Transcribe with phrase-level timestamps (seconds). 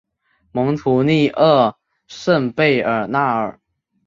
[0.51, 3.59] 蒙图利厄圣贝尔纳尔。